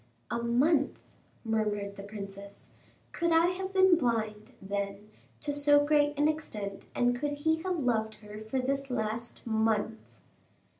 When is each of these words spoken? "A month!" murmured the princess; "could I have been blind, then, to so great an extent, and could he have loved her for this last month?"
"A 0.31 0.41
month!" 0.41 0.97
murmured 1.45 1.95
the 1.95 2.01
princess; 2.01 2.71
"could 3.11 3.31
I 3.31 3.49
have 3.49 3.71
been 3.71 3.99
blind, 3.99 4.51
then, 4.59 5.11
to 5.41 5.53
so 5.53 5.85
great 5.85 6.17
an 6.17 6.27
extent, 6.27 6.85
and 6.95 7.15
could 7.15 7.33
he 7.33 7.57
have 7.61 7.83
loved 7.83 8.15
her 8.15 8.41
for 8.41 8.57
this 8.57 8.89
last 8.89 9.45
month?" 9.45 9.99